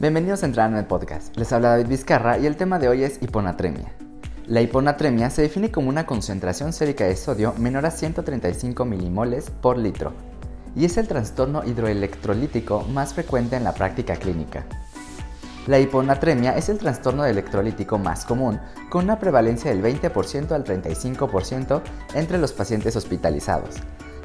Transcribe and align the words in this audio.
Bienvenidos 0.00 0.44
a 0.44 0.46
entrar 0.46 0.70
en 0.70 0.76
el 0.76 0.84
podcast. 0.84 1.36
Les 1.36 1.52
habla 1.52 1.70
David 1.70 1.88
Vizcarra 1.88 2.38
y 2.38 2.46
el 2.46 2.56
tema 2.56 2.78
de 2.78 2.88
hoy 2.88 3.02
es 3.02 3.20
hiponatremia. 3.20 3.92
La 4.46 4.60
hiponatremia 4.60 5.28
se 5.28 5.42
define 5.42 5.72
como 5.72 5.88
una 5.88 6.06
concentración 6.06 6.72
sérica 6.72 7.04
de 7.04 7.16
sodio 7.16 7.52
menor 7.58 7.84
a 7.84 7.90
135 7.90 8.84
milimoles 8.84 9.50
por 9.50 9.76
litro 9.76 10.12
y 10.76 10.84
es 10.84 10.98
el 10.98 11.08
trastorno 11.08 11.64
hidroelectrolítico 11.64 12.84
más 12.84 13.12
frecuente 13.12 13.56
en 13.56 13.64
la 13.64 13.74
práctica 13.74 14.14
clínica. 14.14 14.66
La 15.66 15.80
hiponatremia 15.80 16.56
es 16.56 16.68
el 16.68 16.78
trastorno 16.78 17.26
electrolítico 17.26 17.98
más 17.98 18.24
común, 18.24 18.60
con 18.90 19.02
una 19.02 19.18
prevalencia 19.18 19.72
del 19.74 19.82
20% 19.82 20.52
al 20.52 20.62
35% 20.62 21.82
entre 22.14 22.38
los 22.38 22.52
pacientes 22.52 22.94
hospitalizados. 22.94 23.74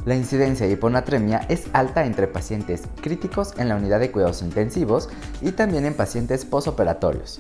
La 0.06 0.16
incidencia 0.16 0.66
de 0.66 0.74
hiponatremia 0.74 1.46
es 1.48 1.68
alta 1.72 2.06
entre 2.06 2.28
pacientes 2.28 2.84
críticos 3.02 3.54
en 3.58 3.70
la 3.70 3.78
unidad 3.78 4.02
de 4.02 4.12
cuidados 4.12 4.42
intensivos 4.42 5.08
y 5.42 5.54
también 5.54 5.86
en 5.86 5.94
pacientes 5.94 6.44
posoperatorios. 6.44 7.40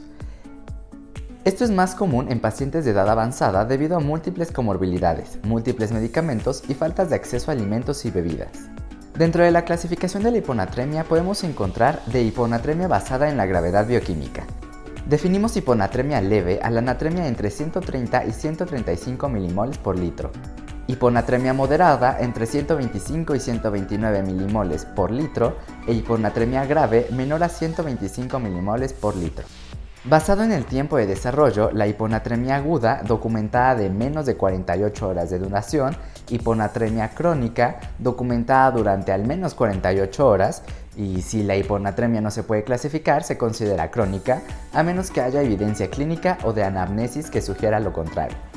Esto 1.44 1.66
es 1.66 1.72
más 1.72 1.94
común 1.94 2.32
en 2.32 2.40
pacientes 2.40 2.86
de 2.86 2.92
edad 2.92 3.10
avanzada 3.10 3.66
debido 3.66 3.98
a 3.98 4.00
múltiples 4.00 4.50
comorbilidades, 4.54 5.40
múltiples 5.44 5.92
medicamentos 5.92 6.64
y 6.70 6.74
faltas 6.74 7.10
de 7.10 7.18
acceso 7.18 7.52
a 7.52 7.54
alimentos 7.54 8.06
y 8.06 8.12
bebidas. 8.12 8.70
Dentro 9.18 9.44
de 9.44 9.52
la 9.52 9.66
clasificación 9.66 10.24
de 10.24 10.32
la 10.32 10.38
hiponatremia 10.38 11.04
podemos 11.04 11.44
encontrar 11.44 12.02
de 12.06 12.24
hiponatremia 12.24 12.88
basada 12.88 13.30
en 13.30 13.36
la 13.36 13.46
gravedad 13.46 13.86
bioquímica. 13.86 14.46
Definimos 15.10 15.58
hiponatremia 15.58 16.22
leve 16.22 16.62
a 16.64 16.70
la 16.70 16.80
natremia 16.80 17.28
entre 17.28 17.52
130 17.52 18.26
y 18.26 18.32
135 18.32 19.28
milimoles 19.28 19.78
por 19.78 20.00
litro, 20.00 20.32
hiponatremia 20.88 21.54
moderada 21.54 22.18
entre 22.20 22.46
125 22.46 23.36
y 23.36 23.40
129 23.40 24.22
milimoles 24.24 24.86
por 24.86 25.12
litro 25.12 25.58
e 25.88 25.94
hiponatremia 25.94 26.66
grave 26.66 27.08
menor 27.12 27.44
a 27.44 27.50
125 27.50 28.40
milimoles 28.40 28.94
por 28.94 29.16
litro. 29.16 29.46
Basado 30.06 30.44
en 30.44 30.52
el 30.52 30.66
tiempo 30.66 30.98
de 30.98 31.06
desarrollo, 31.06 31.72
la 31.72 31.88
hiponatremia 31.88 32.58
aguda, 32.58 33.02
documentada 33.08 33.76
de 33.76 33.90
menos 33.90 34.26
de 34.26 34.36
48 34.36 35.08
horas 35.08 35.30
de 35.30 35.40
duración, 35.40 35.96
hiponatremia 36.30 37.12
crónica, 37.12 37.80
documentada 38.00 38.72
durante 38.72 39.14
al 39.14 39.26
menos 39.26 39.54
48 39.54 40.28
horas, 40.28 40.64
y 40.98 41.22
si 41.22 41.44
la 41.44 41.56
hiponatremia 41.56 42.20
no 42.20 42.32
se 42.32 42.44
puede 42.44 42.66
clasificar, 42.66 43.24
se 43.24 43.38
considera 43.38 43.92
crónica, 43.92 44.42
a 44.74 44.84
menos 44.84 45.10
que 45.10 45.22
haya 45.22 45.42
evidencia 45.42 45.90
clínica 45.90 46.38
o 46.44 46.52
de 46.52 46.66
anamnesis 46.66 47.30
que 47.30 47.42
sugiera 47.42 47.80
lo 47.80 47.94
contrario. 47.94 48.53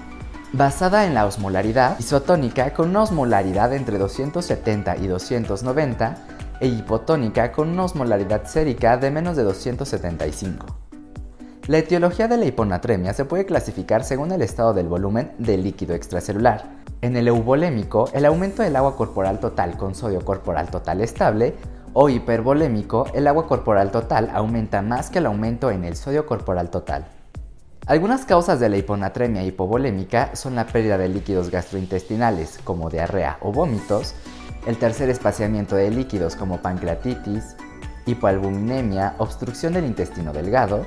Basada 0.53 1.05
en 1.07 1.15
la 1.15 1.27
osmolaridad 1.27 1.99
isotónica 1.99 2.73
con 2.73 2.91
una 2.91 3.03
osmolaridad 3.03 3.73
entre 3.75 3.99
270 3.99 4.97
y 4.99 5.09
290, 5.09 6.17
e 6.61 6.69
hipotónica 6.69 7.53
con 7.53 7.69
una 7.69 7.85
osmolaridad 7.85 8.47
sérica 8.47 8.97
de 8.97 9.11
menos 9.11 9.37
de 9.37 9.43
275. 9.43 10.67
La 11.67 11.79
etiología 11.79 12.29
de 12.29 12.37
la 12.37 12.47
hiponatremia 12.47 13.13
se 13.13 13.25
puede 13.25 13.45
clasificar 13.45 14.05
según 14.05 14.31
el 14.31 14.41
estado 14.41 14.73
del 14.73 14.87
volumen 14.87 15.33
del 15.39 15.65
líquido 15.65 15.95
extracelular. 15.95 16.65
En 17.03 17.17
el 17.17 17.27
eubolémico, 17.27 18.09
el 18.13 18.25
aumento 18.25 18.63
del 18.63 18.77
agua 18.77 18.97
corporal 18.97 19.41
total 19.41 19.77
con 19.77 19.95
sodio 19.95 20.25
corporal 20.25 20.71
total 20.71 21.01
estable, 21.01 21.55
o 21.93 22.09
hipervolémico, 22.09 23.07
el 23.15 23.27
agua 23.27 23.49
corporal 23.49 23.91
total 23.91 24.31
aumenta 24.33 24.81
más 24.81 25.11
que 25.11 25.19
el 25.19 25.27
aumento 25.27 25.71
en 25.71 25.85
el 25.85 25.97
sodio 25.97 26.25
corporal 26.25 26.71
total. 26.71 27.16
Algunas 27.87 28.25
causas 28.25 28.59
de 28.59 28.69
la 28.69 28.79
hiponatremia 28.79 29.45
hipovolémica 29.45 30.35
son 30.35 30.57
la 30.57 30.67
pérdida 30.67 30.99
de 30.99 31.09
líquidos 31.09 31.53
gastrointestinales, 31.53 32.59
como 32.65 32.91
diarrea 32.91 33.39
o 33.41 33.53
vómitos, 33.53 34.17
el 34.67 34.77
tercer 34.77 35.09
espaciamiento 35.09 35.77
de 35.77 35.93
líquidos 35.93 36.35
como 36.35 36.61
pancreatitis, 36.61 37.55
hipoalbuminemia, 38.07 39.15
obstrucción 39.19 39.73
del 39.73 39.85
intestino 39.85 40.33
delgado, 40.33 40.85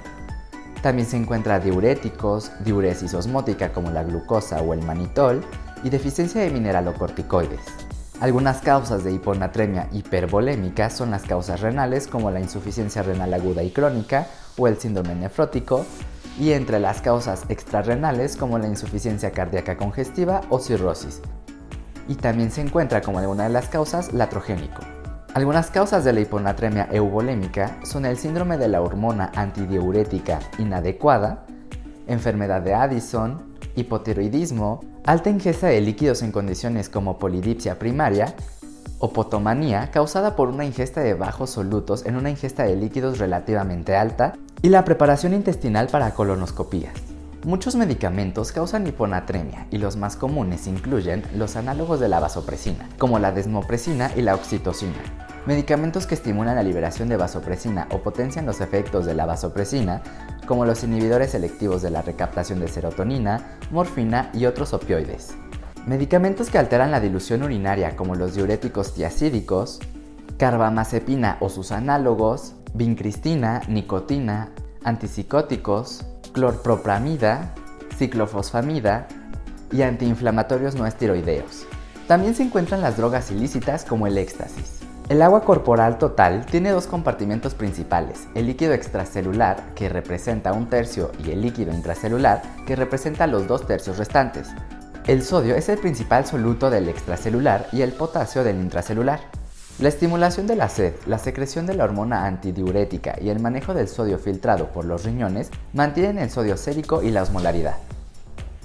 también 0.81 1.07
se 1.07 1.15
encuentra 1.15 1.61
diuréticos, 1.61 2.51
diuresis 2.65 3.13
osmótica 3.13 3.71
como 3.71 3.91
la 3.91 4.03
glucosa 4.03 4.61
o 4.61 4.73
el 4.73 4.81
manitol 4.81 5.45
y 5.85 5.89
deficiencia 5.89 6.41
de 6.41 6.49
mineralocorticoides. 6.49 7.61
Algunas 8.19 8.57
causas 8.59 9.05
de 9.05 9.13
hiponatremia 9.13 9.87
hipervolémica 9.93 10.89
son 10.89 11.11
las 11.11 11.23
causas 11.23 11.61
renales 11.61 12.07
como 12.07 12.29
la 12.29 12.41
insuficiencia 12.41 13.03
renal 13.03 13.33
aguda 13.33 13.63
y 13.63 13.71
crónica 13.71 14.27
o 14.57 14.67
el 14.67 14.77
síndrome 14.77 15.15
nefrótico 15.15 15.85
y 16.39 16.53
entre 16.53 16.79
las 16.79 17.01
causas 17.01 17.43
extrarrenales 17.49 18.37
como 18.37 18.57
la 18.57 18.67
insuficiencia 18.67 19.31
cardíaca 19.31 19.77
congestiva 19.77 20.41
o 20.49 20.59
cirrosis. 20.59 21.21
Y 22.07 22.15
también 22.15 22.49
se 22.49 22.61
encuentra 22.61 23.01
como 23.01 23.19
alguna 23.19 23.43
de 23.43 23.49
las 23.49 23.67
causas 23.67 24.13
latrogénico. 24.13 24.81
Algunas 25.33 25.69
causas 25.69 26.03
de 26.03 26.13
la 26.13 26.21
hiponatremia 26.21 26.87
euvolémica 26.91 27.77
son 27.83 28.05
el 28.05 28.17
síndrome 28.17 28.57
de 28.57 28.67
la 28.67 28.81
hormona 28.81 29.31
antidiurética 29.35 30.39
inadecuada, 30.57 31.45
enfermedad 32.07 32.61
de 32.61 32.73
Addison, 32.73 33.55
hipotiroidismo, 33.75 34.79
alta 35.05 35.29
ingesta 35.29 35.67
de 35.67 35.81
líquidos 35.81 36.23
en 36.23 36.31
condiciones 36.31 36.89
como 36.89 37.19
polidipsia 37.19 37.77
primaria, 37.77 38.33
opotomanía 38.97 39.91
causada 39.91 40.35
por 40.35 40.49
una 40.49 40.65
ingesta 40.65 41.01
de 41.01 41.13
bajos 41.13 41.51
solutos 41.51 42.05
en 42.05 42.15
una 42.15 42.29
ingesta 42.29 42.63
de 42.63 42.75
líquidos 42.75 43.19
relativamente 43.19 43.95
alta 43.95 44.33
y 44.61 44.69
la 44.69 44.83
preparación 44.83 45.33
intestinal 45.33 45.87
para 45.87 46.11
colonoscopías. 46.13 46.93
Muchos 47.45 47.75
medicamentos 47.75 48.51
causan 48.51 48.85
hiponatremia 48.85 49.67
y 49.71 49.77
los 49.77 49.95
más 49.95 50.17
comunes 50.17 50.67
incluyen 50.67 51.23
los 51.35 51.55
análogos 51.55 52.01
de 52.01 52.09
la 52.09 52.19
vasopresina, 52.19 52.89
como 52.97 53.17
la 53.17 53.31
desmopresina 53.31 54.11
y 54.15 54.21
la 54.21 54.35
oxitocina. 54.35 54.97
Medicamentos 55.45 56.05
que 56.05 56.15
estimulan 56.15 56.55
la 56.55 56.63
liberación 56.63 57.07
de 57.07 57.15
vasopresina 57.15 57.87
o 57.91 57.99
potencian 57.99 58.45
los 58.45 58.59
efectos 58.59 59.05
de 59.05 59.13
la 59.13 59.25
vasopresina, 59.25 60.01
como 60.45 60.65
los 60.65 60.83
inhibidores 60.83 61.31
selectivos 61.31 61.81
de 61.81 61.91
la 61.91 62.01
recaptación 62.01 62.59
de 62.59 62.67
serotonina, 62.67 63.57
morfina 63.71 64.29
y 64.33 64.45
otros 64.45 64.73
opioides. 64.73 65.29
Medicamentos 65.87 66.49
que 66.49 66.57
alteran 66.57 66.91
la 66.91 66.99
dilución 66.99 67.41
urinaria, 67.43 67.95
como 67.95 68.15
los 68.15 68.35
diuréticos 68.35 68.93
tiacídicos, 68.93 69.79
carbamazepina 70.37 71.37
o 71.39 71.49
sus 71.49 71.71
análogos, 71.71 72.55
vincristina, 72.73 73.61
nicotina, 73.67 74.49
antipsicóticos, 74.83 76.05
clorpropramida, 76.33 77.53
ciclofosfamida 77.97 79.07
y 79.71 79.81
antiinflamatorios 79.81 80.75
no 80.75 80.85
esteroideos. 80.85 81.65
También 82.07 82.33
se 82.35 82.43
encuentran 82.43 82.81
las 82.81 82.97
drogas 82.97 83.29
ilícitas 83.31 83.85
como 83.85 84.07
el 84.07 84.17
éxtasis. 84.17 84.79
El 85.09 85.23
agua 85.23 85.43
corporal 85.43 85.97
total 85.97 86.45
tiene 86.45 86.69
dos 86.69 86.85
compartimentos 86.85 87.55
principales, 87.55 88.27
el 88.35 88.45
líquido 88.45 88.73
extracelular, 88.73 89.73
que 89.73 89.89
representa 89.89 90.53
un 90.53 90.69
tercio, 90.69 91.11
y 91.25 91.31
el 91.31 91.41
líquido 91.41 91.73
intracelular, 91.73 92.43
que 92.67 92.75
representa 92.75 93.25
los 93.25 93.47
dos 93.47 93.65
tercios 93.65 93.97
restantes. 93.97 94.49
El 95.07 95.23
sodio 95.23 95.55
es 95.55 95.67
el 95.69 95.79
principal 95.79 96.27
soluto 96.27 96.69
del 96.69 96.87
extracelular 96.89 97.67
y 97.71 97.81
el 97.81 97.91
potasio 97.91 98.43
del 98.43 98.57
intracelular. 98.57 99.19
La 99.79 99.87
estimulación 99.87 100.45
de 100.45 100.57
la 100.57 100.67
sed, 100.67 100.93
la 101.05 101.19
secreción 101.19 101.65
de 101.65 101.73
la 101.73 101.85
hormona 101.85 102.25
antidiurética 102.25 103.15
y 103.21 103.29
el 103.29 103.39
manejo 103.39 103.73
del 103.73 103.87
sodio 103.87 104.19
filtrado 104.19 104.67
por 104.73 104.83
los 104.83 105.05
riñones 105.05 105.51
mantienen 105.71 106.17
el 106.17 106.29
sodio 106.29 106.57
sérico 106.57 107.01
y 107.01 107.11
la 107.11 107.23
osmolaridad. 107.23 107.75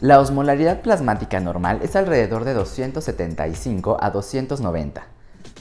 La 0.01 0.19
osmolaridad 0.19 0.81
plasmática 0.81 1.39
normal 1.39 1.79
es 1.85 1.95
alrededor 1.95 2.45
de 2.45 2.55
275 2.55 3.97
a 4.01 4.11
290. 4.11 5.05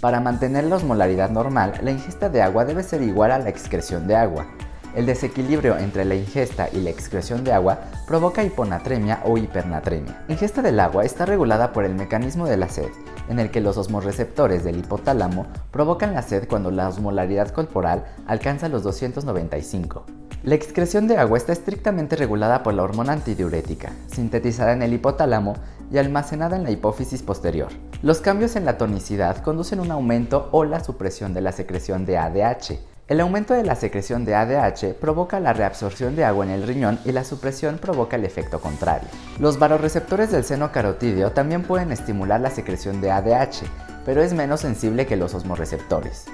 Para 0.01 0.19
mantener 0.21 0.63
la 0.63 0.77
osmolaridad 0.77 1.29
normal, 1.29 1.73
la 1.83 1.91
ingesta 1.91 2.29
de 2.29 2.41
agua 2.41 2.65
debe 2.65 2.81
ser 2.81 3.03
igual 3.03 3.31
a 3.31 3.37
la 3.37 3.49
excreción 3.49 4.07
de 4.07 4.15
agua. 4.15 4.47
El 4.95 5.05
desequilibrio 5.05 5.77
entre 5.77 6.05
la 6.05 6.15
ingesta 6.15 6.69
y 6.71 6.81
la 6.81 6.89
excreción 6.89 7.43
de 7.43 7.51
agua 7.51 7.79
provoca 8.07 8.43
hiponatremia 8.43 9.21
o 9.25 9.37
hipernatremia. 9.37 10.23
La 10.27 10.33
ingesta 10.33 10.61
del 10.61 10.79
agua 10.79 11.03
está 11.03 11.25
regulada 11.25 11.73
por 11.73 11.83
el 11.83 11.95
mecanismo 11.95 12.45
de 12.45 12.57
la 12.57 12.69
sed 12.69 12.89
en 13.29 13.39
el 13.39 13.51
que 13.51 13.61
los 13.61 13.77
osmoreceptores 13.77 14.63
del 14.63 14.77
hipotálamo 14.77 15.47
provocan 15.71 16.13
la 16.13 16.21
sed 16.21 16.47
cuando 16.47 16.71
la 16.71 16.87
osmolaridad 16.87 17.49
corporal 17.49 18.05
alcanza 18.27 18.69
los 18.69 18.83
295. 18.83 20.05
La 20.43 20.55
excreción 20.55 21.07
de 21.07 21.17
agua 21.17 21.37
está 21.37 21.53
estrictamente 21.53 22.17
regulada 22.17 22.63
por 22.63 22.73
la 22.73 22.83
hormona 22.83 23.13
antidiurética, 23.13 23.93
sintetizada 24.07 24.73
en 24.73 24.81
el 24.81 24.93
hipotálamo 24.93 25.55
y 25.89 25.97
almacenada 25.97 26.57
en 26.57 26.63
la 26.63 26.71
hipófisis 26.71 27.23
posterior. 27.23 27.69
Los 28.01 28.19
cambios 28.19 28.57
en 28.57 28.65
la 28.65 28.77
tonicidad 28.77 29.37
conducen 29.37 29.79
a 29.79 29.83
un 29.83 29.91
aumento 29.91 30.49
o 30.51 30.65
la 30.65 30.83
supresión 30.83 31.33
de 31.33 31.41
la 31.41 31.53
secreción 31.53 32.05
de 32.05 32.17
ADH, 32.17 32.77
el 33.09 33.19
aumento 33.19 33.53
de 33.53 33.63
la 33.63 33.75
secreción 33.75 34.23
de 34.23 34.33
ADH 34.33 34.93
provoca 34.93 35.41
la 35.41 35.51
reabsorción 35.51 36.15
de 36.15 36.23
agua 36.23 36.45
en 36.45 36.51
el 36.51 36.65
riñón 36.65 36.99
y 37.03 37.11
la 37.11 37.25
supresión 37.25 37.77
provoca 37.77 38.15
el 38.15 38.23
efecto 38.23 38.61
contrario. 38.61 39.09
Los 39.39 39.59
varoreceptores 39.59 40.31
del 40.31 40.45
seno 40.45 40.71
carotídeo 40.71 41.31
también 41.31 41.63
pueden 41.63 41.91
estimular 41.91 42.39
la 42.39 42.49
secreción 42.49 43.01
de 43.01 43.11
ADH, 43.11 43.65
pero 44.05 44.21
es 44.21 44.33
menos 44.33 44.61
sensible 44.61 45.05
que 45.05 45.17
los 45.17 45.33
osmoreceptores. 45.33 46.27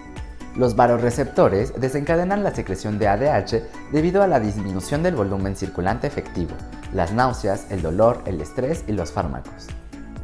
Los 0.55 0.75
varoreceptores 0.75 1.73
desencadenan 1.79 2.43
la 2.43 2.53
secreción 2.53 2.99
de 2.99 3.07
ADH 3.07 3.63
debido 3.91 4.21
a 4.21 4.27
la 4.27 4.39
disminución 4.39 5.01
del 5.01 5.15
volumen 5.15 5.55
circulante 5.55 6.05
efectivo, 6.05 6.55
las 6.93 7.11
náuseas, 7.13 7.65
el 7.71 7.81
dolor, 7.81 8.21
el 8.25 8.41
estrés 8.41 8.83
y 8.87 8.91
los 8.91 9.11
fármacos. 9.11 9.67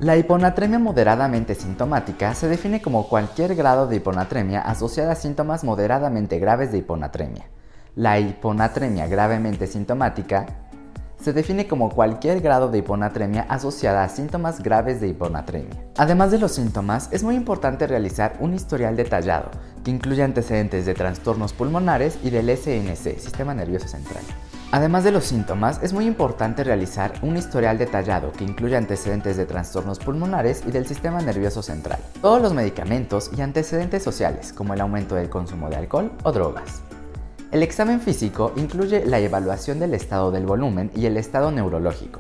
La 0.01 0.17
hiponatremia 0.17 0.77
moderadamente 0.77 1.55
sintomática 1.55 2.35
se 2.35 2.49
define 2.49 2.81
como 2.81 3.07
cualquier 3.07 3.55
grado 3.55 3.87
de 3.87 3.95
hiponatremia 3.95 4.59
asociada 4.59 5.13
a 5.13 5.15
síntomas 5.15 5.63
moderadamente 5.63 6.37
graves 6.37 6.73
de 6.73 6.79
hiponatremia. 6.79 7.45
La 7.95 8.19
hiponatremia 8.19 9.07
gravemente 9.07 9.67
sintomática 9.67 10.47
se 11.17 11.31
define 11.31 11.65
como 11.67 11.89
cualquier 11.89 12.41
grado 12.41 12.67
de 12.67 12.79
hiponatremia 12.79 13.45
asociada 13.47 14.03
a 14.03 14.09
síntomas 14.09 14.61
graves 14.61 14.99
de 14.99 15.07
hiponatremia. 15.07 15.85
Además 15.95 16.29
de 16.29 16.39
los 16.39 16.51
síntomas, 16.51 17.07
es 17.13 17.23
muy 17.23 17.35
importante 17.35 17.87
realizar 17.87 18.35
un 18.41 18.53
historial 18.53 18.97
detallado 18.97 19.49
que 19.85 19.91
incluye 19.91 20.23
antecedentes 20.23 20.85
de 20.85 20.93
trastornos 20.93 21.53
pulmonares 21.53 22.19
y 22.21 22.31
del 22.31 22.49
SNC, 22.49 23.17
Sistema 23.17 23.53
Nervioso 23.53 23.87
Central. 23.87 24.25
Además 24.75 25.05
de 25.05 25.11
los 25.11 25.23
síntomas, 25.23 25.79
es 25.83 25.93
muy 25.93 26.05
importante 26.05 26.61
realizar 26.61 27.13
un 27.21 27.37
historial 27.37 27.77
detallado 27.77 28.33
que 28.33 28.43
incluya 28.43 28.77
antecedentes 28.77 29.37
de 29.37 29.45
trastornos 29.45 29.99
pulmonares 29.99 30.63
y 30.67 30.71
del 30.71 30.85
sistema 30.85 31.21
nervioso 31.21 31.63
central, 31.63 31.97
todos 32.21 32.41
los 32.41 32.53
medicamentos 32.53 33.31
y 33.37 33.39
antecedentes 33.39 34.03
sociales, 34.03 34.51
como 34.51 34.73
el 34.73 34.81
aumento 34.81 35.15
del 35.15 35.29
consumo 35.29 35.69
de 35.69 35.77
alcohol 35.77 36.11
o 36.23 36.33
drogas. 36.33 36.81
El 37.53 37.63
examen 37.63 38.01
físico 38.01 38.51
incluye 38.57 39.05
la 39.05 39.19
evaluación 39.19 39.79
del 39.79 39.93
estado 39.93 40.29
del 40.29 40.45
volumen 40.45 40.91
y 40.93 41.05
el 41.05 41.15
estado 41.15 41.51
neurológico. 41.51 42.19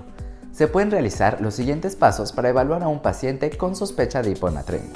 Se 0.53 0.69
pueden 0.69 0.91
realizar 0.91 1.41
los 1.41 1.55
siguientes 1.55 1.97
pasos 1.97 2.31
para 2.31 2.47
evaluar 2.47 2.83
a 2.83 2.87
un 2.87 3.01
paciente 3.01 3.49
con 3.49 3.75
sospecha 3.75 4.21
de 4.21 4.31
hiponatremia. 4.31 4.93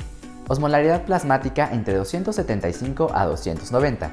Osmolaridad 0.47 1.03
plasmática 1.03 1.69
entre 1.73 1.97
275 1.97 3.11
a 3.13 3.25
290 3.25 4.11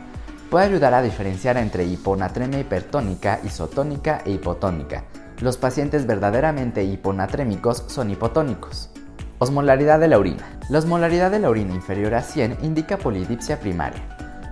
Puede 0.50 0.66
ayudar 0.66 0.94
a 0.94 1.02
diferenciar 1.02 1.56
entre 1.56 1.84
hiponatremia 1.84 2.60
hipertónica, 2.60 3.40
isotónica 3.42 4.22
e 4.24 4.30
hipotónica. 4.30 5.02
Los 5.40 5.56
pacientes 5.56 6.06
verdaderamente 6.06 6.84
hiponatrémicos 6.84 7.82
son 7.88 8.10
hipotónicos. 8.10 8.90
Osmolaridad 9.38 9.98
de 9.98 10.06
la 10.06 10.18
orina. 10.18 10.58
La 10.68 10.78
osmolaridad 10.78 11.32
de 11.32 11.40
la 11.40 11.50
orina 11.50 11.74
inferior 11.74 12.14
a 12.14 12.22
100 12.22 12.58
indica 12.62 12.96
polidipsia 12.96 13.58
primaria. 13.58 14.00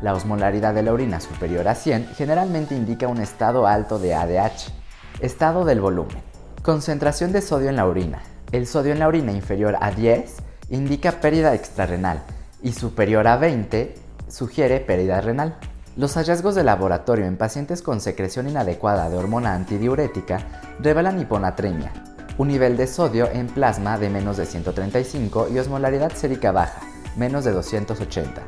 La 0.03 0.15
osmolaridad 0.15 0.75
de 0.75 0.83
la 0.83 0.93
orina 0.93 1.21
superior 1.21 1.69
a 1.69 1.77
100 1.77 2.09
generalmente 2.17 2.75
indica 2.75 3.07
un 3.07 3.19
estado 3.19 3.69
alto 3.69 4.01
de 4.01 4.15
ADH. 4.15 4.73
Estado 5.21 5.65
del 5.65 5.81
volumen. 5.81 6.19
Concentración 6.63 7.31
de 7.31 7.41
sodio 7.41 7.69
en 7.69 7.77
la 7.77 7.87
orina. 7.87 8.21
El 8.51 8.67
sodio 8.67 8.93
en 8.93 8.99
la 8.99 9.07
orina 9.07 9.31
inferior 9.31 9.77
a 9.81 9.93
10 9.93 10.39
indica 10.71 11.21
pérdida 11.21 11.55
extrarrenal 11.55 12.21
y 12.65 12.73
superior 12.73 13.29
a 13.29 13.37
20 13.37 13.95
sugiere 14.29 14.81
pérdida 14.81 15.21
renal. 15.21 15.57
Los 15.97 16.15
hallazgos 16.17 16.57
de 16.57 16.65
laboratorio 16.65 17.25
en 17.25 17.37
pacientes 17.37 17.81
con 17.81 18.01
secreción 18.01 18.49
inadecuada 18.49 19.09
de 19.09 19.17
hormona 19.17 19.55
antidiurética 19.55 20.41
revelan 20.81 21.21
hiponatremia, 21.21 21.93
un 22.37 22.49
nivel 22.49 22.77
de 22.77 22.89
sodio 22.89 23.31
en 23.31 23.47
plasma 23.47 23.97
de 23.97 24.11
menos 24.11 24.37
de 24.37 24.45
135 24.45 25.51
y 25.55 25.59
osmolaridad 25.61 26.11
sérica 26.13 26.51
baja, 26.51 26.81
menos 27.17 27.45
de 27.45 27.53
280. 27.53 28.43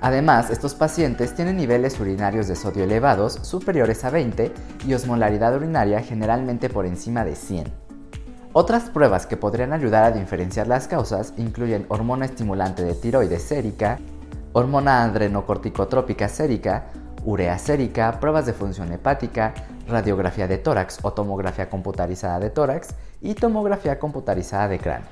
Además, 0.00 0.50
estos 0.50 0.76
pacientes 0.76 1.34
tienen 1.34 1.56
niveles 1.56 1.98
urinarios 1.98 2.46
de 2.46 2.54
sodio 2.54 2.84
elevados 2.84 3.32
superiores 3.42 4.04
a 4.04 4.10
20 4.10 4.52
y 4.86 4.94
osmolaridad 4.94 5.56
urinaria 5.56 6.02
generalmente 6.02 6.68
por 6.68 6.86
encima 6.86 7.24
de 7.24 7.34
100. 7.34 7.64
Otras 8.52 8.90
pruebas 8.90 9.26
que 9.26 9.36
podrían 9.36 9.72
ayudar 9.72 10.04
a 10.04 10.12
diferenciar 10.12 10.68
las 10.68 10.86
causas 10.86 11.34
incluyen 11.36 11.84
hormona 11.88 12.26
estimulante 12.26 12.84
de 12.84 12.94
tiroides 12.94 13.42
sérica, 13.42 13.98
hormona 14.52 15.04
adrenocorticotrópica 15.04 16.28
sérica, 16.28 16.86
urea 17.24 17.58
sérica, 17.58 18.18
pruebas 18.20 18.46
de 18.46 18.52
función 18.52 18.92
hepática, 18.92 19.54
radiografía 19.88 20.48
de 20.48 20.58
tórax 20.58 20.98
o 21.02 21.12
tomografía 21.12 21.70
computarizada 21.70 22.38
de 22.40 22.50
tórax 22.50 22.94
y 23.20 23.34
tomografía 23.34 23.98
computarizada 23.98 24.68
de 24.68 24.78
cráneo. 24.78 25.08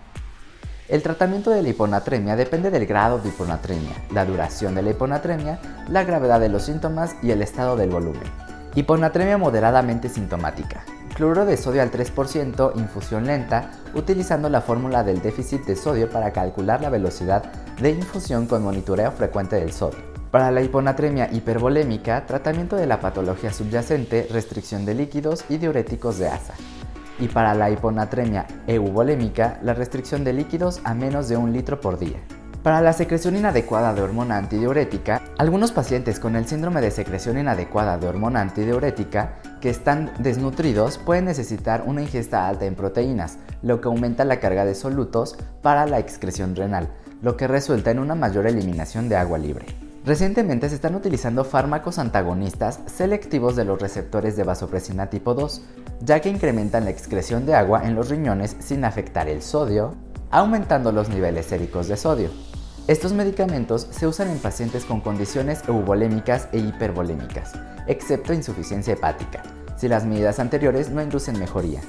El 0.89 1.03
tratamiento 1.03 1.51
de 1.51 1.63
la 1.63 1.69
hiponatremia 1.69 2.35
depende 2.35 2.71
del 2.71 2.85
grado 2.85 3.19
de 3.21 3.29
hiponatremia, 3.29 3.95
la 4.13 4.25
duración 4.25 4.75
de 4.75 4.83
la 4.83 4.91
hiponatremia, 4.91 5.61
la 5.89 6.03
gravedad 6.03 6.41
de 6.41 6.49
los 6.49 6.65
síntomas 6.65 7.15
y 7.23 7.31
el 7.31 7.43
estado 7.43 7.77
del 7.77 7.91
volumen. 7.91 8.25
Hiponatremia 8.75 9.39
moderadamente 9.39 10.09
sintomática. 10.09 10.85
Cloruro 11.21 11.45
de 11.45 11.59
sodio 11.59 11.83
al 11.83 11.91
3%, 11.91 12.73
infusión 12.77 13.27
lenta, 13.27 13.73
utilizando 13.95 14.49
la 14.49 14.63
fórmula 14.63 15.03
del 15.03 15.21
déficit 15.21 15.67
de 15.67 15.77
sodio 15.77 16.09
para 16.09 16.31
calcular 16.31 16.81
la 16.81 16.89
velocidad 16.89 17.53
de 17.79 17.91
infusión 17.91 18.47
con 18.47 18.63
monitoreo 18.63 19.13
frecuente 19.13 19.57
del 19.57 19.71
sodio. 19.71 19.99
Para 20.31 20.51
la 20.51 20.63
hiponatremia 20.63 21.29
hipervolémica, 21.31 22.25
tratamiento 22.25 22.75
de 22.75 22.87
la 22.87 23.01
patología 23.01 23.53
subyacente, 23.53 24.29
restricción 24.31 24.87
de 24.87 24.95
líquidos 24.95 25.45
y 25.51 25.59
diuréticos 25.59 26.19
de 26.19 26.29
asa. 26.29 26.55
Y 27.19 27.29
para 27.29 27.53
la 27.53 27.71
hiponatremia 27.71 28.47
euvolémica, 28.67 29.59
la 29.63 29.75
restricción 29.75 30.25
de 30.25 30.33
líquidos 30.33 30.81
a 30.85 30.95
menos 30.95 31.29
de 31.29 31.37
un 31.37 31.53
litro 31.53 31.83
por 31.83 31.99
día. 31.99 32.17
Para 32.63 32.83
la 32.83 32.93
secreción 32.93 33.37
inadecuada 33.37 33.95
de 33.95 34.03
hormona 34.03 34.37
antidiurética, 34.37 35.23
algunos 35.39 35.73
pacientes 35.73 36.21
con 36.21 36.37
el 36.37 36.47
síndrome 36.47 36.83
de 36.83 36.91
secreción 36.91 37.39
inadecuada 37.39 37.97
de 37.97 38.07
hormona 38.07 38.43
antidiurética 38.43 39.37
que 39.61 39.71
están 39.71 40.13
desnutridos 40.19 40.99
pueden 40.99 41.27
necesitar 41.27 41.85
una 41.87 42.03
ingesta 42.03 42.49
alta 42.49 42.67
en 42.67 42.75
proteínas, 42.75 43.39
lo 43.63 43.81
que 43.81 43.89
aumenta 43.89 44.25
la 44.25 44.41
carga 44.41 44.65
de 44.65 44.75
solutos 44.75 45.37
para 45.63 45.87
la 45.87 45.99
excreción 45.99 46.57
renal, 46.57 46.89
lo 47.23 47.37
que 47.37 47.47
resulta 47.47 47.91
en 47.91 47.99
una 47.99 48.15
mayor 48.15 48.47
eliminación 48.47 49.09
de 49.09 49.17
agua 49.17 49.39
libre. 49.39 49.67
Recientemente 50.05 50.69
se 50.71 50.77
están 50.77 50.95
utilizando 50.95 51.45
fármacos 51.45 51.99
antagonistas 51.99 52.81
selectivos 52.87 53.55
de 53.55 53.67
los 53.67 53.81
receptores 53.81 54.35
de 54.35 54.45
vasopresina 54.45 55.11
tipo 55.11 55.35
2, 55.35 55.63
ya 56.01 56.21
que 56.21 56.31
incrementan 56.31 56.85
la 56.85 56.91
excreción 56.91 57.45
de 57.45 57.55
agua 57.55 57.83
en 57.85 57.95
los 57.95 58.09
riñones 58.09 58.57
sin 58.61 58.85
afectar 58.85 59.29
el 59.29 59.43
sodio, 59.43 59.95
aumentando 60.31 60.91
los 60.91 61.11
niveles 61.11 61.47
séricos 61.47 61.87
de 61.87 61.99
sodio. 61.99 62.50
Estos 62.87 63.13
medicamentos 63.13 63.87
se 63.91 64.07
usan 64.07 64.31
en 64.31 64.39
pacientes 64.39 64.85
con 64.85 65.01
condiciones 65.01 65.63
eubolémicas 65.69 66.49
e 66.53 66.59
hipervolémicas, 66.59 67.53
excepto 67.87 68.33
insuficiencia 68.33 68.95
hepática, 68.95 69.43
si 69.77 69.87
las 69.87 70.05
medidas 70.05 70.41
anteriores 70.41 70.91
no 70.91 71.03
inducen 71.03 71.39
mejoría. 71.39 71.81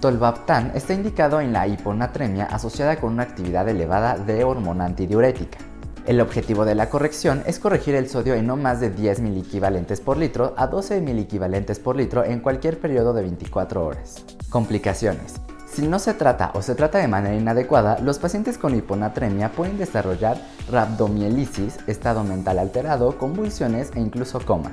Tolvaptan 0.00 0.72
está 0.74 0.94
indicado 0.94 1.40
en 1.40 1.52
la 1.52 1.66
hiponatremia 1.66 2.44
asociada 2.44 2.96
con 3.00 3.12
una 3.12 3.24
actividad 3.24 3.68
elevada 3.68 4.16
de 4.16 4.44
hormona 4.44 4.84
antidiurética. 4.84 5.58
El 6.06 6.20
objetivo 6.20 6.64
de 6.64 6.74
la 6.74 6.88
corrección 6.88 7.42
es 7.44 7.58
corregir 7.58 7.94
el 7.94 8.08
sodio 8.08 8.34
en 8.34 8.46
no 8.46 8.56
más 8.56 8.80
de 8.80 8.90
10 8.90 9.20
equivalentes 9.36 10.00
por 10.00 10.16
litro 10.16 10.54
a 10.56 10.68
12 10.68 11.04
equivalentes 11.20 11.78
por 11.80 11.96
litro 11.96 12.24
en 12.24 12.40
cualquier 12.40 12.80
periodo 12.80 13.12
de 13.12 13.22
24 13.22 13.84
horas. 13.84 14.24
Complicaciones. 14.48 15.34
Si 15.72 15.86
no 15.86 15.98
se 15.98 16.14
trata 16.14 16.50
o 16.54 16.62
se 16.62 16.74
trata 16.74 16.98
de 16.98 17.08
manera 17.08 17.36
inadecuada, 17.36 17.98
los 18.00 18.18
pacientes 18.18 18.58
con 18.58 18.74
hiponatremia 18.74 19.52
pueden 19.52 19.78
desarrollar 19.78 20.40
rhabdomielisis, 20.70 21.78
estado 21.86 22.24
mental 22.24 22.58
alterado, 22.58 23.16
convulsiones 23.16 23.92
e 23.94 24.00
incluso 24.00 24.40
coma. 24.40 24.72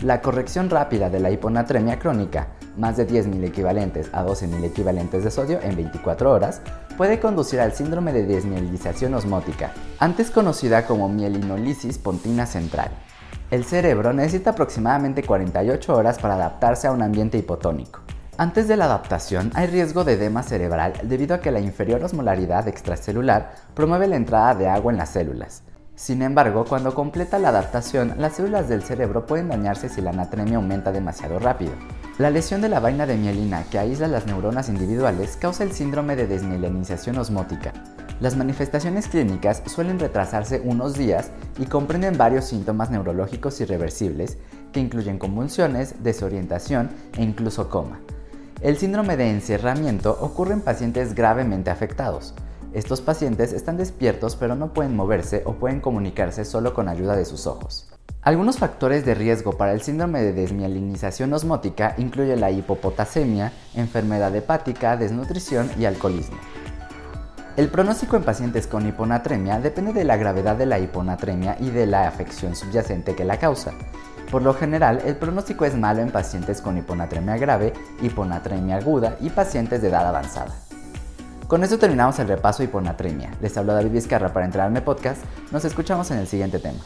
La 0.00 0.20
corrección 0.20 0.68
rápida 0.68 1.10
de 1.10 1.20
la 1.20 1.30
hiponatremia 1.30 2.00
crónica, 2.00 2.48
más 2.76 2.96
de 2.96 3.06
10.000 3.06 3.44
equivalentes 3.44 4.08
a 4.12 4.24
12.000 4.24 4.64
equivalentes 4.64 5.22
de 5.22 5.30
sodio 5.30 5.60
en 5.62 5.76
24 5.76 6.32
horas, 6.32 6.60
puede 6.96 7.20
conducir 7.20 7.60
al 7.60 7.72
síndrome 7.72 8.12
de 8.12 8.26
desmielinización 8.26 9.14
osmótica, 9.14 9.72
antes 10.00 10.32
conocida 10.32 10.86
como 10.86 11.08
mielinolisis 11.08 11.98
pontina 11.98 12.46
central. 12.46 12.90
El 13.52 13.64
cerebro 13.64 14.12
necesita 14.12 14.50
aproximadamente 14.50 15.22
48 15.22 15.94
horas 15.94 16.18
para 16.18 16.34
adaptarse 16.34 16.88
a 16.88 16.92
un 16.92 17.02
ambiente 17.02 17.38
hipotónico. 17.38 18.00
Antes 18.42 18.66
de 18.66 18.76
la 18.76 18.86
adaptación 18.86 19.52
hay 19.54 19.68
riesgo 19.68 20.02
de 20.02 20.14
edema 20.14 20.42
cerebral 20.42 20.94
debido 21.04 21.36
a 21.36 21.40
que 21.40 21.52
la 21.52 21.60
inferior 21.60 22.02
osmolaridad 22.02 22.66
extracelular 22.66 23.52
promueve 23.72 24.08
la 24.08 24.16
entrada 24.16 24.56
de 24.56 24.66
agua 24.66 24.90
en 24.90 24.98
las 24.98 25.10
células. 25.10 25.62
Sin 25.94 26.22
embargo, 26.22 26.64
cuando 26.68 26.92
completa 26.92 27.38
la 27.38 27.50
adaptación, 27.50 28.14
las 28.18 28.34
células 28.34 28.68
del 28.68 28.82
cerebro 28.82 29.26
pueden 29.26 29.46
dañarse 29.46 29.88
si 29.88 30.00
la 30.00 30.10
anatremia 30.10 30.56
aumenta 30.56 30.90
demasiado 30.90 31.38
rápido. 31.38 31.70
La 32.18 32.30
lesión 32.30 32.60
de 32.60 32.68
la 32.68 32.80
vaina 32.80 33.06
de 33.06 33.16
mielina 33.16 33.62
que 33.70 33.78
aísla 33.78 34.08
las 34.08 34.26
neuronas 34.26 34.68
individuales 34.68 35.36
causa 35.36 35.62
el 35.62 35.70
síndrome 35.70 36.16
de 36.16 36.26
desmielinización 36.26 37.18
osmótica. 37.18 37.72
Las 38.18 38.34
manifestaciones 38.34 39.06
clínicas 39.06 39.62
suelen 39.66 40.00
retrasarse 40.00 40.60
unos 40.64 40.94
días 40.94 41.30
y 41.60 41.66
comprenden 41.66 42.18
varios 42.18 42.46
síntomas 42.46 42.90
neurológicos 42.90 43.60
irreversibles 43.60 44.36
que 44.72 44.80
incluyen 44.80 45.20
convulsiones, 45.20 46.02
desorientación 46.02 46.90
e 47.16 47.22
incluso 47.22 47.70
coma. 47.70 48.00
El 48.62 48.76
síndrome 48.76 49.16
de 49.16 49.28
encerramiento 49.28 50.16
ocurre 50.20 50.52
en 50.52 50.60
pacientes 50.60 51.16
gravemente 51.16 51.70
afectados. 51.70 52.32
Estos 52.72 53.00
pacientes 53.00 53.52
están 53.52 53.76
despiertos 53.76 54.36
pero 54.36 54.54
no 54.54 54.72
pueden 54.72 54.94
moverse 54.94 55.42
o 55.46 55.54
pueden 55.54 55.80
comunicarse 55.80 56.44
solo 56.44 56.72
con 56.72 56.88
ayuda 56.88 57.16
de 57.16 57.24
sus 57.24 57.48
ojos. 57.48 57.92
Algunos 58.22 58.58
factores 58.58 59.04
de 59.04 59.14
riesgo 59.14 59.58
para 59.58 59.72
el 59.72 59.82
síndrome 59.82 60.22
de 60.22 60.32
desmielinización 60.32 61.32
osmótica 61.32 61.96
incluyen 61.98 62.40
la 62.40 62.52
hipopotasemia, 62.52 63.52
enfermedad 63.74 64.34
hepática, 64.36 64.96
desnutrición 64.96 65.68
y 65.76 65.86
alcoholismo. 65.86 66.38
El 67.56 67.68
pronóstico 67.68 68.16
en 68.16 68.22
pacientes 68.22 68.68
con 68.68 68.86
hiponatremia 68.86 69.58
depende 69.58 69.92
de 69.92 70.04
la 70.04 70.16
gravedad 70.16 70.54
de 70.54 70.66
la 70.66 70.78
hiponatremia 70.78 71.56
y 71.58 71.70
de 71.70 71.86
la 71.86 72.06
afección 72.06 72.54
subyacente 72.54 73.16
que 73.16 73.24
la 73.24 73.38
causa. 73.38 73.72
Por 74.32 74.40
lo 74.40 74.54
general, 74.54 75.02
el 75.04 75.14
pronóstico 75.14 75.66
es 75.66 75.76
malo 75.76 76.00
en 76.00 76.10
pacientes 76.10 76.62
con 76.62 76.78
hiponatremia 76.78 77.36
grave, 77.36 77.74
hiponatremia 78.00 78.76
aguda 78.76 79.18
y 79.20 79.28
pacientes 79.28 79.82
de 79.82 79.88
edad 79.88 80.06
avanzada. 80.06 80.54
Con 81.46 81.62
esto 81.62 81.78
terminamos 81.78 82.18
el 82.18 82.28
repaso 82.28 82.62
hiponatremia. 82.62 83.30
Les 83.42 83.54
hablo 83.58 83.74
David 83.74 83.92
Vizcarra 83.92 84.32
para 84.32 84.46
Entrarme 84.46 84.80
Podcast. 84.80 85.22
Nos 85.50 85.66
escuchamos 85.66 86.10
en 86.12 86.16
el 86.16 86.26
siguiente 86.26 86.58
tema. 86.60 86.80